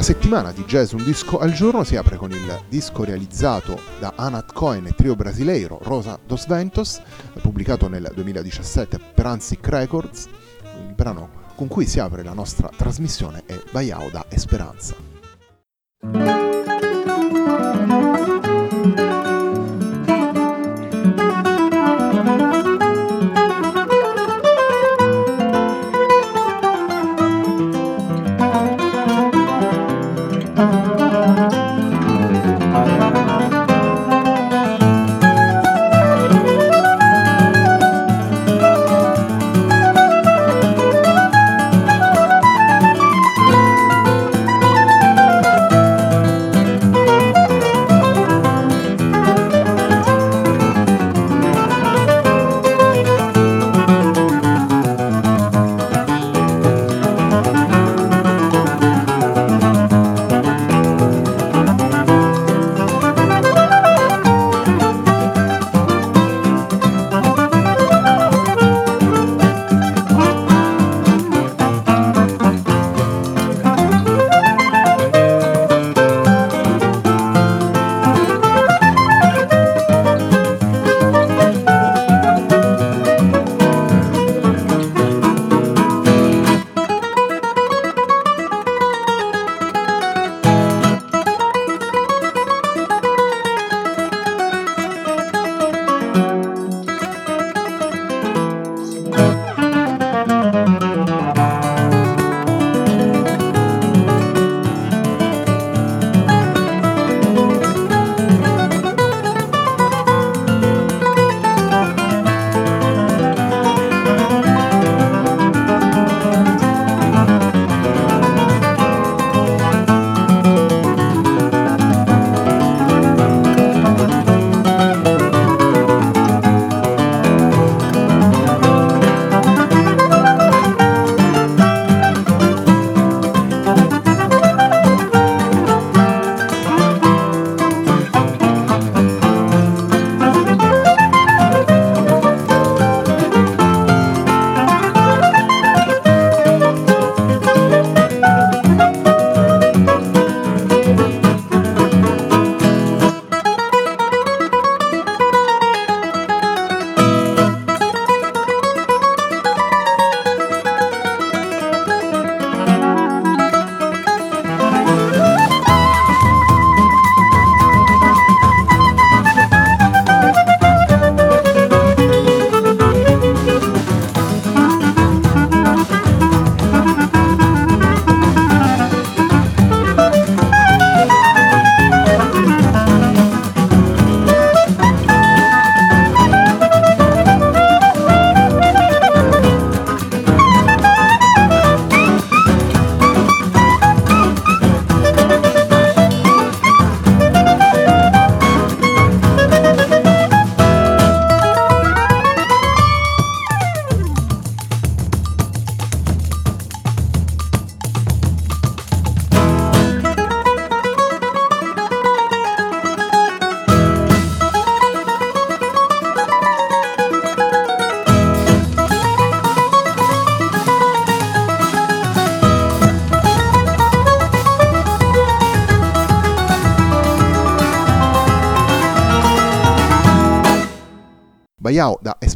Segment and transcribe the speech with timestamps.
[0.00, 4.14] La settimana di Jazz Un Disco al Giorno si apre con il disco realizzato da
[4.16, 7.02] Anat Cohen e trio brasileiro Rosa dos Ventos,
[7.42, 10.26] pubblicato nel 2017 per Ansic Records.
[10.88, 14.96] Il brano con cui si apre la nostra trasmissione è Baiao da Esperanza.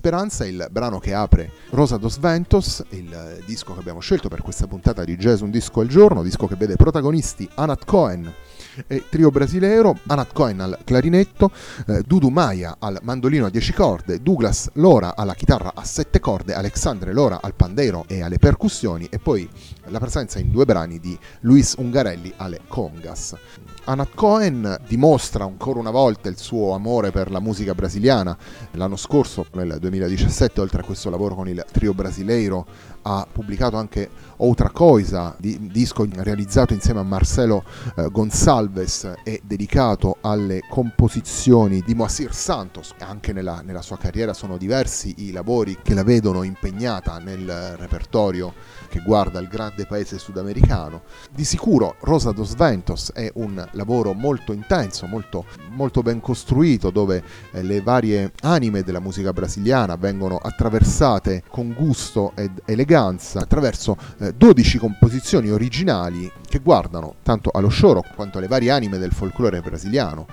[0.05, 4.67] Esperanza, il brano che apre Rosa dos Ventos, il disco che abbiamo scelto per questa
[4.67, 8.31] puntata di Jazz Un Disco al Giorno, disco che vede protagonisti Anat Cohen,
[8.87, 11.51] e trio brasileiro, Anat Cohen al clarinetto,
[11.87, 16.53] eh, Dudu Maya al mandolino a 10 corde, Douglas Lora alla chitarra a 7 corde,
[16.53, 19.49] Alexandre Lora al pandeiro e alle percussioni e poi
[19.87, 23.37] la presenza in due brani di Luis Ungarelli alle congas.
[23.87, 28.35] Anat Cohen dimostra ancora una volta il suo amore per la musica brasiliana.
[28.73, 32.67] L'anno scorso, nel 2017, oltre a questo lavoro con il trio brasileiro,
[33.03, 37.63] ha pubblicato anche Outra Coisa, di, disco realizzato insieme a Marcelo
[37.97, 42.95] eh, Gonçalves e dedicato alle composizioni di Moacir Santos.
[43.01, 48.55] Anche nella, nella sua carriera sono diversi i lavori che la vedono impegnata nel repertorio
[48.89, 51.03] che guarda il grande paese sudamericano.
[51.31, 57.23] Di sicuro Rosa dos Ventos è un lavoro molto intenso, molto, molto ben costruito, dove
[57.53, 64.33] eh, le varie anime della musica brasiliana vengono attraversate con gusto ed eleganza attraverso eh,
[64.35, 70.27] 12 composizioni originali che guardano tanto allo shoro quanto alle varie anime del folklore brasiliano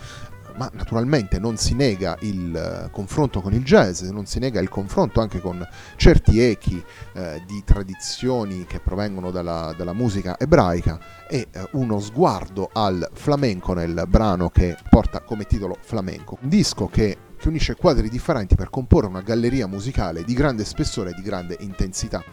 [0.57, 4.69] ma naturalmente non si nega il eh, confronto con il jazz, non si nega il
[4.69, 5.65] confronto anche con
[5.95, 6.83] certi echi
[7.13, 10.99] eh, di tradizioni che provengono dalla, dalla musica ebraica
[11.29, 16.87] e eh, uno sguardo al flamenco nel brano che porta come titolo Flamenco, un disco
[16.87, 21.23] che che unisce quadri differenti per comporre una galleria musicale di grande spessore e di
[21.23, 22.23] grande intensità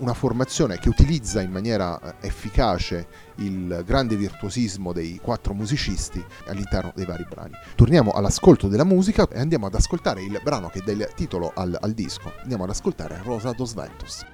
[0.00, 3.06] una formazione che utilizza in maniera eh, efficace
[3.36, 7.54] il grande virtuosismo dei quattro musicisti all'interno dei vari brani.
[7.74, 11.76] Torniamo all'ascolto della musica e andiamo ad ascoltare il brano che dà il titolo al,
[11.80, 12.32] al disco.
[12.42, 14.24] Andiamo ad ascoltare Rosa dos Ventos.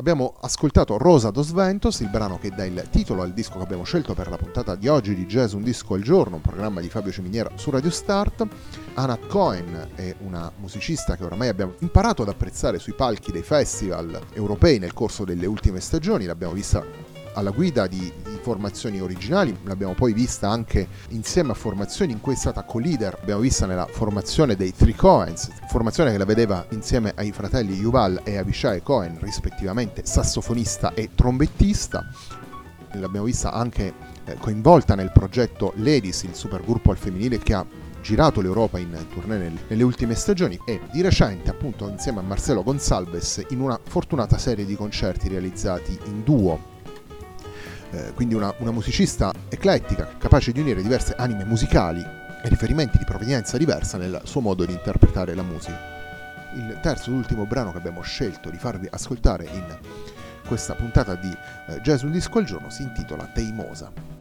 [0.00, 3.84] Abbiamo ascoltato Rosa dos Ventos, il brano che dà il titolo al disco che abbiamo
[3.84, 6.88] scelto per la puntata di oggi di Jazz Un Disco al Giorno, un programma di
[6.88, 8.46] Fabio Ciminiera su Radio Start.
[8.94, 14.18] Anat Cohen è una musicista che oramai abbiamo imparato ad apprezzare sui palchi dei festival
[14.32, 16.82] europei nel corso delle ultime stagioni, l'abbiamo vista
[17.34, 22.36] alla guida di, formazioni originali, l'abbiamo poi vista anche insieme a formazioni in cui è
[22.36, 27.32] stata co-leader, l'abbiamo vista nella formazione dei Three Coens, formazione che la vedeva insieme ai
[27.32, 32.04] fratelli Yuval e Avishai Cohen, rispettivamente sassofonista e trombettista.
[32.92, 33.94] L'abbiamo vista anche
[34.24, 37.64] eh, coinvolta nel progetto Ladies, il supergruppo al femminile che ha
[38.02, 43.44] girato l'Europa in tournée nelle ultime stagioni e di recente appunto insieme a Marcelo Gonsalves
[43.50, 46.69] in una fortunata serie di concerti realizzati in duo
[47.90, 53.04] eh, quindi una, una musicista eclettica, capace di unire diverse anime musicali e riferimenti di
[53.04, 55.98] provenienza diversa nel suo modo di interpretare la musica.
[56.54, 59.78] Il terzo ed ultimo brano che abbiamo scelto di farvi ascoltare in
[60.46, 61.30] questa puntata di
[61.68, 64.19] eh, Jazz Un Disco al Giorno si intitola Teimosa.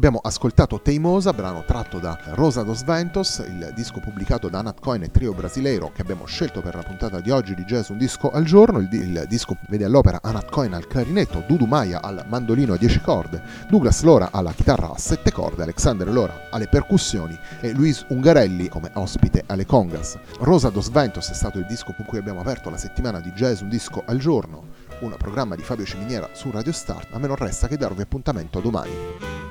[0.00, 5.02] Abbiamo ascoltato Teimosa, brano tratto da Rosa dos Ventos, il disco pubblicato da Nat Coin
[5.02, 8.30] e Trio Brasileiro che abbiamo scelto per la puntata di oggi di Jazz Un Disco
[8.30, 8.78] al Giorno.
[8.78, 13.00] Il, il disco vede all'opera Anat Coin al clarinetto, Dudu Maia al mandolino a 10
[13.02, 18.70] corde, Douglas Lora alla chitarra a 7 corde, Alexander Lora alle percussioni e Luis Ungarelli
[18.70, 20.18] come ospite alle congas.
[20.38, 23.60] Rosa dos Ventos è stato il disco con cui abbiamo aperto la settimana di Jazz
[23.60, 24.64] Un Disco al Giorno,
[25.00, 27.08] un programma di Fabio Ciminiera su Radio Start.
[27.12, 29.49] A me non resta che darvi appuntamento domani.